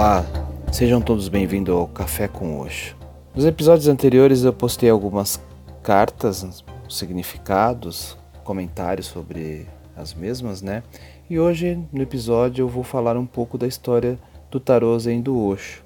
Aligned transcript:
Olá, 0.00 0.24
sejam 0.72 0.98
todos 0.98 1.28
bem-vindos 1.28 1.76
ao 1.76 1.86
Café 1.86 2.26
com 2.26 2.58
Oxo. 2.58 2.96
Nos 3.34 3.44
episódios 3.44 3.86
anteriores 3.86 4.44
eu 4.44 4.50
postei 4.50 4.88
algumas 4.88 5.38
cartas, 5.82 6.64
significados, 6.88 8.16
comentários 8.42 9.08
sobre 9.08 9.66
as 9.94 10.14
mesmas, 10.14 10.62
né? 10.62 10.82
E 11.28 11.38
hoje 11.38 11.78
no 11.92 12.00
episódio 12.00 12.62
eu 12.62 12.66
vou 12.66 12.82
falar 12.82 13.14
um 13.18 13.26
pouco 13.26 13.58
da 13.58 13.66
história 13.66 14.18
do 14.50 14.58
tarô 14.58 14.98
Zen 14.98 15.20
do 15.20 15.38
Osho. 15.38 15.84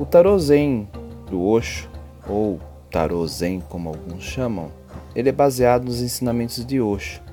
O 0.00 0.04
tarô 0.04 0.36
Zen 0.36 0.88
do 1.30 1.46
Osho, 1.46 1.88
ou 2.28 2.58
tarô 2.90 3.24
Zen 3.28 3.62
como 3.68 3.90
alguns 3.90 4.24
chamam, 4.24 4.72
ele 5.14 5.28
é 5.28 5.32
baseado 5.32 5.84
nos 5.84 6.02
ensinamentos 6.02 6.66
de 6.66 6.80
Osho 6.80 7.24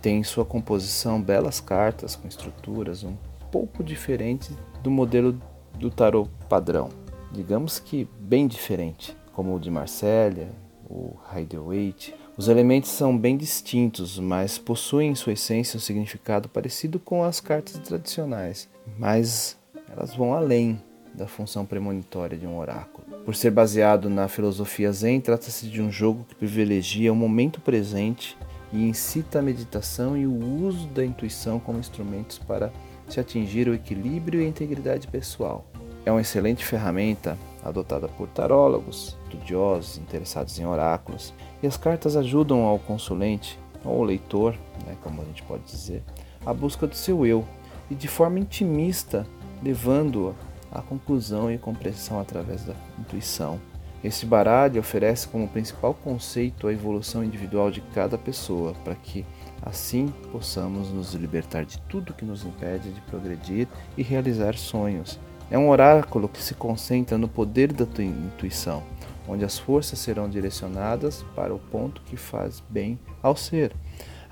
tem 0.00 0.18
em 0.18 0.24
sua 0.24 0.44
composição 0.44 1.20
belas 1.20 1.60
cartas 1.60 2.16
com 2.16 2.26
estruturas 2.26 3.04
um 3.04 3.14
pouco 3.50 3.82
diferentes 3.82 4.50
do 4.82 4.90
modelo 4.90 5.38
do 5.78 5.90
tarot 5.90 6.30
padrão. 6.48 6.88
Digamos 7.32 7.78
que 7.78 8.08
bem 8.18 8.46
diferente, 8.46 9.16
como 9.32 9.54
o 9.54 9.60
de 9.60 9.70
Marcélia, 9.70 10.48
o 10.88 11.16
Rider-Waite. 11.32 12.14
Os 12.36 12.48
elementos 12.48 12.90
são 12.90 13.16
bem 13.16 13.36
distintos, 13.36 14.18
mas 14.18 14.58
possuem 14.58 15.10
em 15.10 15.14
sua 15.14 15.34
essência 15.34 15.76
um 15.76 15.80
significado 15.80 16.48
parecido 16.48 16.98
com 16.98 17.22
as 17.22 17.40
cartas 17.40 17.78
tradicionais, 17.78 18.68
mas 18.98 19.56
elas 19.88 20.14
vão 20.14 20.34
além 20.34 20.82
da 21.14 21.26
função 21.26 21.66
premonitória 21.66 22.38
de 22.38 22.46
um 22.46 22.58
oráculo. 22.58 23.06
Por 23.24 23.34
ser 23.34 23.50
baseado 23.50 24.08
na 24.08 24.28
filosofia 24.28 24.92
Zen, 24.92 25.20
trata-se 25.20 25.66
de 25.68 25.82
um 25.82 25.90
jogo 25.90 26.24
que 26.28 26.34
privilegia 26.34 27.12
o 27.12 27.16
momento 27.16 27.60
presente 27.60 28.36
e 28.72 28.88
incita 28.88 29.38
a 29.38 29.42
meditação 29.42 30.16
e 30.16 30.26
o 30.26 30.64
uso 30.64 30.86
da 30.88 31.04
intuição 31.04 31.58
como 31.58 31.78
instrumentos 31.78 32.38
para 32.38 32.72
se 33.08 33.18
atingir 33.18 33.68
o 33.68 33.74
equilíbrio 33.74 34.40
e 34.40 34.44
a 34.44 34.48
integridade 34.48 35.08
pessoal. 35.08 35.64
É 36.04 36.10
uma 36.10 36.20
excelente 36.20 36.64
ferramenta 36.64 37.36
adotada 37.62 38.08
por 38.08 38.28
tarólogos, 38.28 39.18
estudiosos, 39.24 39.98
interessados 39.98 40.58
em 40.58 40.64
oráculos, 40.64 41.34
e 41.62 41.66
as 41.66 41.76
cartas 41.76 42.16
ajudam 42.16 42.62
ao 42.62 42.78
consulente, 42.78 43.58
ou 43.84 44.02
leitor, 44.02 44.54
né, 44.86 44.96
como 45.02 45.20
a 45.20 45.24
gente 45.24 45.42
pode 45.42 45.62
dizer, 45.64 46.02
a 46.44 46.54
busca 46.54 46.86
do 46.86 46.94
seu 46.94 47.26
eu 47.26 47.44
e 47.90 47.94
de 47.94 48.08
forma 48.08 48.38
intimista, 48.38 49.26
levando-o 49.62 50.34
à 50.72 50.80
conclusão 50.80 51.50
e 51.50 51.58
compreensão 51.58 52.20
através 52.20 52.64
da 52.64 52.74
intuição. 52.98 53.60
Esse 54.02 54.24
baralho 54.24 54.80
oferece 54.80 55.28
como 55.28 55.46
principal 55.46 55.92
conceito 55.92 56.66
a 56.66 56.72
evolução 56.72 57.22
individual 57.22 57.70
de 57.70 57.82
cada 57.82 58.16
pessoa, 58.16 58.72
para 58.82 58.94
que 58.94 59.26
assim 59.62 60.12
possamos 60.32 60.90
nos 60.90 61.12
libertar 61.12 61.66
de 61.66 61.78
tudo 61.82 62.14
que 62.14 62.24
nos 62.24 62.44
impede 62.44 62.92
de 62.92 63.00
progredir 63.02 63.68
e 63.98 64.02
realizar 64.02 64.56
sonhos. 64.56 65.20
É 65.50 65.58
um 65.58 65.68
oráculo 65.68 66.28
que 66.28 66.42
se 66.42 66.54
concentra 66.54 67.18
no 67.18 67.28
poder 67.28 67.72
da 67.72 67.84
tua 67.84 68.04
intuição, 68.04 68.82
onde 69.28 69.44
as 69.44 69.58
forças 69.58 69.98
serão 69.98 70.30
direcionadas 70.30 71.24
para 71.34 71.54
o 71.54 71.58
ponto 71.58 72.00
que 72.02 72.16
faz 72.16 72.62
bem 72.70 72.98
ao 73.22 73.36
ser. 73.36 73.72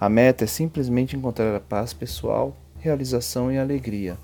A 0.00 0.08
meta 0.08 0.44
é 0.44 0.46
simplesmente 0.46 1.16
encontrar 1.16 1.54
a 1.54 1.60
paz 1.60 1.92
pessoal, 1.92 2.56
realização 2.78 3.52
e 3.52 3.58
alegria. 3.58 4.16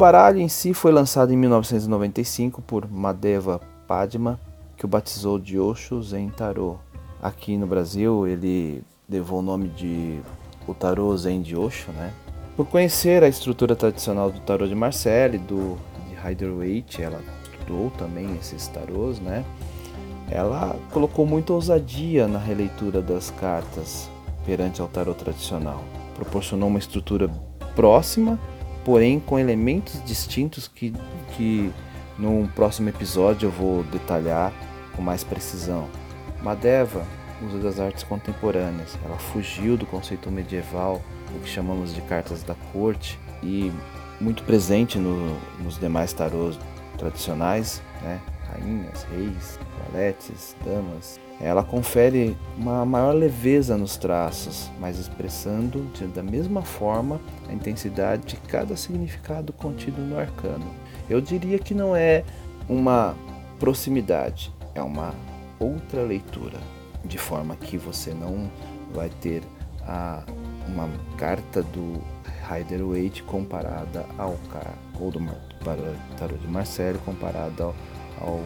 Baralho 0.00 0.40
em 0.40 0.48
si 0.48 0.72
foi 0.72 0.90
lançado 0.92 1.30
em 1.30 1.36
1995 1.36 2.62
por 2.62 2.90
Madeva 2.90 3.60
Padma, 3.86 4.40
que 4.74 4.86
o 4.86 4.88
batizou 4.88 5.38
de 5.38 5.60
Osho 5.60 6.02
Zen 6.02 6.30
Tarô. 6.30 6.76
Aqui 7.22 7.58
no 7.58 7.66
Brasil 7.66 8.26
ele 8.26 8.82
levou 9.06 9.40
o 9.40 9.42
nome 9.42 9.68
de 9.68 10.18
o 10.66 10.72
Tarô 10.72 11.14
Zen 11.18 11.42
de 11.42 11.54
Osho, 11.54 11.92
né? 11.92 12.14
Por 12.56 12.64
conhecer 12.64 13.22
a 13.22 13.28
estrutura 13.28 13.76
tradicional 13.76 14.30
do 14.30 14.40
tarô 14.40 14.66
de 14.66 14.74
Marcelli, 14.74 15.36
do 15.36 15.76
de 16.08 16.14
Rider-Waite, 16.14 17.02
ela 17.02 17.20
estudou 17.42 17.90
também 17.98 18.34
esses 18.40 18.68
tarôs, 18.68 19.20
né? 19.20 19.44
Ela 20.30 20.76
colocou 20.94 21.26
muita 21.26 21.52
ousadia 21.52 22.26
na 22.26 22.38
releitura 22.38 23.02
das 23.02 23.30
cartas 23.32 24.08
perante 24.46 24.80
ao 24.80 24.88
tarô 24.88 25.12
tradicional. 25.12 25.84
Proporcionou 26.14 26.70
uma 26.70 26.78
estrutura 26.78 27.28
próxima 27.76 28.38
porém 28.84 29.20
com 29.20 29.38
elementos 29.38 30.02
distintos 30.04 30.68
que, 30.68 30.92
que 31.36 31.72
num 32.18 32.46
próximo 32.46 32.88
episódio 32.88 33.46
eu 33.46 33.50
vou 33.50 33.82
detalhar 33.84 34.52
com 34.94 35.02
mais 35.02 35.24
precisão. 35.24 35.88
Madeva 36.42 37.04
usa 37.42 37.58
das 37.58 37.80
artes 37.80 38.02
contemporâneas. 38.02 38.98
Ela 39.04 39.16
fugiu 39.18 39.76
do 39.76 39.86
conceito 39.86 40.30
medieval, 40.30 41.02
o 41.34 41.40
que 41.40 41.48
chamamos 41.48 41.94
de 41.94 42.00
cartas 42.02 42.42
da 42.42 42.54
corte, 42.72 43.18
e 43.42 43.72
muito 44.20 44.42
presente 44.42 44.98
no, 44.98 45.36
nos 45.62 45.78
demais 45.78 46.12
tarôs 46.12 46.58
tradicionais, 46.98 47.80
né? 48.02 48.20
Rainhas, 48.50 49.04
reis, 49.04 49.58
valetes, 49.86 50.56
damas, 50.64 51.18
ela 51.40 51.62
confere 51.62 52.36
uma 52.56 52.84
maior 52.84 53.14
leveza 53.14 53.76
nos 53.76 53.96
traços, 53.96 54.70
mas 54.78 54.98
expressando 54.98 55.84
de, 55.94 56.06
da 56.06 56.22
mesma 56.22 56.62
forma 56.62 57.20
a 57.48 57.52
intensidade 57.52 58.26
de 58.26 58.36
cada 58.36 58.76
significado 58.76 59.52
contido 59.52 60.02
no 60.02 60.18
arcano. 60.18 60.66
Eu 61.08 61.20
diria 61.20 61.58
que 61.58 61.74
não 61.74 61.96
é 61.96 62.24
uma 62.68 63.14
proximidade, 63.58 64.52
é 64.74 64.82
uma 64.82 65.14
outra 65.58 66.02
leitura, 66.02 66.58
de 67.04 67.16
forma 67.16 67.56
que 67.56 67.78
você 67.78 68.12
não 68.12 68.50
vai 68.92 69.08
ter 69.08 69.42
a, 69.86 70.22
uma 70.68 70.88
carta 71.16 71.62
do 71.62 72.02
Rider-Waite 72.50 73.22
comparada 73.22 74.04
ao 74.18 74.36
ou 75.00 75.10
do 75.10 75.20
tarot 76.16 76.38
de 76.38 76.46
Marcelo 76.48 76.98
comparada 77.00 77.64
ao, 77.64 77.74
ao 78.20 78.40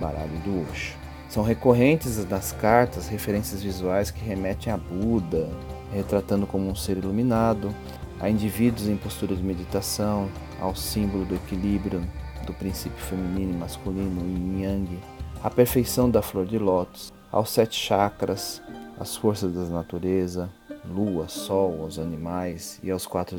baralho 0.00 0.38
do 0.44 0.70
Osho. 0.70 0.96
São 1.28 1.42
recorrentes 1.42 2.24
nas 2.28 2.52
cartas 2.52 3.08
referências 3.08 3.62
visuais 3.62 4.10
que 4.10 4.24
remetem 4.24 4.72
a 4.72 4.76
Buda, 4.76 5.48
retratando 5.92 6.46
como 6.46 6.68
um 6.68 6.74
ser 6.74 6.96
iluminado, 6.96 7.74
a 8.18 8.28
indivíduos 8.30 8.88
em 8.88 8.96
postura 8.96 9.36
de 9.36 9.42
meditação, 9.42 10.30
ao 10.60 10.74
símbolo 10.74 11.24
do 11.24 11.34
equilíbrio 11.34 12.02
do 12.46 12.54
princípio 12.54 12.98
feminino 12.98 13.52
e 13.52 13.56
masculino, 13.56 14.22
yin 14.22 14.62
yang, 14.62 14.98
a 15.42 15.50
perfeição 15.50 16.10
da 16.10 16.22
flor 16.22 16.46
de 16.46 16.58
lótus, 16.58 17.12
aos 17.30 17.50
sete 17.50 17.78
chakras, 17.78 18.62
as 18.98 19.14
forças 19.14 19.52
da 19.52 19.64
natureza, 19.64 20.50
lua, 20.84 21.28
sol, 21.28 21.82
aos 21.82 21.98
animais 21.98 22.80
e 22.82 22.90
aos 22.90 23.06
quatro 23.06 23.36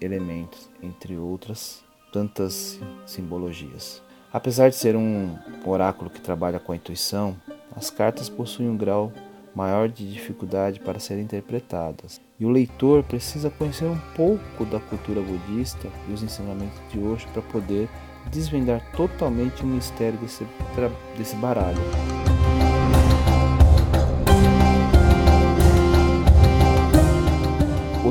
elementos, 0.00 0.68
entre 0.82 1.16
outras 1.16 1.82
tantas 2.12 2.78
simbologias. 3.06 4.02
Apesar 4.32 4.70
de 4.70 4.76
ser 4.76 4.94
um 4.94 5.36
oráculo 5.64 6.08
que 6.08 6.20
trabalha 6.20 6.60
com 6.60 6.70
a 6.72 6.76
intuição, 6.76 7.36
as 7.76 7.90
cartas 7.90 8.28
possuem 8.28 8.68
um 8.68 8.76
grau 8.76 9.12
maior 9.54 9.88
de 9.88 10.10
dificuldade 10.10 10.78
para 10.78 11.00
serem 11.00 11.24
interpretadas, 11.24 12.20
e 12.38 12.44
o 12.44 12.48
leitor 12.48 13.02
precisa 13.02 13.50
conhecer 13.50 13.86
um 13.86 13.98
pouco 14.14 14.64
da 14.64 14.78
cultura 14.78 15.20
budista 15.20 15.88
e 16.08 16.12
os 16.12 16.22
ensinamentos 16.22 16.80
de 16.90 17.00
Osho 17.00 17.26
para 17.32 17.42
poder 17.42 17.88
desvendar 18.30 18.80
totalmente 18.92 19.64
o 19.64 19.66
mistério 19.66 20.18
desse, 20.20 20.46
desse 21.16 21.34
baralho. 21.36 22.19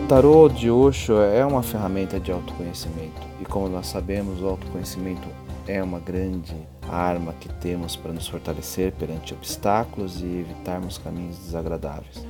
Tarô 0.09 0.49
de 0.49 0.71
Osho 0.71 1.19
é 1.21 1.45
uma 1.45 1.61
ferramenta 1.61 2.19
de 2.19 2.31
autoconhecimento, 2.31 3.21
e 3.39 3.45
como 3.45 3.69
nós 3.69 3.85
sabemos, 3.85 4.41
o 4.41 4.47
autoconhecimento 4.47 5.27
é 5.67 5.83
uma 5.83 5.99
grande 5.99 6.55
arma 6.89 7.31
que 7.33 7.47
temos 7.47 7.95
para 7.95 8.11
nos 8.11 8.27
fortalecer 8.27 8.91
perante 8.93 9.35
obstáculos 9.35 10.19
e 10.19 10.25
evitarmos 10.25 10.97
caminhos 10.97 11.37
desagradáveis. 11.37 12.25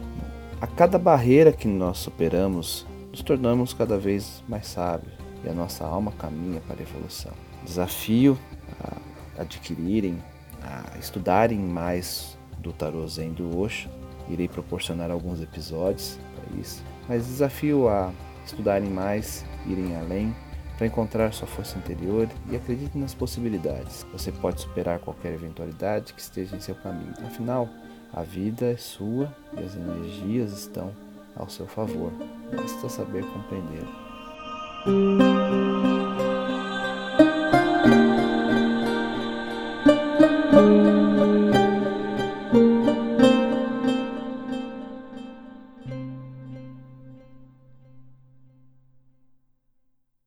A 0.60 0.68
cada 0.68 1.00
barreira 1.00 1.54
que 1.54 1.70
nós 1.70 2.00
superamos, 2.00 2.86
nos 3.12 3.22
tornamos 3.22 3.74
cada 3.74 3.98
vez 3.98 4.44
mais 4.46 4.68
sábios 4.68 5.14
e 5.46 5.48
a 5.48 5.54
nossa 5.54 5.86
alma 5.86 6.12
caminha 6.12 6.60
para 6.68 6.80
a 6.80 6.82
evolução. 6.82 7.32
Desafio 7.64 8.38
a 8.84 9.42
adquirirem, 9.42 10.22
a 10.62 10.98
estudarem 10.98 11.58
mais 11.58 12.38
do 12.58 12.74
tarô 12.74 13.08
Zen 13.08 13.32
do 13.32 13.58
Osho. 13.58 13.88
Irei 14.28 14.50
proporcionar 14.50 15.10
alguns 15.10 15.42
episódios 15.42 16.20
para 16.36 16.60
isso, 16.60 16.84
mas 17.10 17.26
desafio 17.26 17.90
a 17.90 18.12
estudarem 18.46 18.90
mais, 18.90 19.44
irem 19.66 19.98
além 19.98 20.34
para 20.78 20.88
encontrar 20.88 21.34
sua 21.34 21.48
força 21.48 21.78
interior 21.78 22.30
e 22.50 22.56
acredite 22.56 22.98
nas 22.98 23.14
possibilidades. 23.14 24.06
Você 24.14 24.32
pode 24.32 24.62
superar 24.62 25.00
qualquer 25.00 25.34
eventualidade 25.34 26.14
que 26.14 26.22
esteja 26.22 26.56
em 26.56 26.62
seu 26.62 26.76
caminho. 26.76 27.14
Afinal, 27.26 27.68
a 28.14 28.24
vida 28.24 28.68
é 28.68 28.78
sua 28.78 29.36
e 29.58 29.60
as 29.62 29.76
energias 29.76 30.54
estão 30.54 30.94
ao 31.36 31.50
seu 31.50 31.68
favor. 31.68 32.14
Basta 32.56 32.88
saber 32.88 33.26
compreender. 33.26 33.84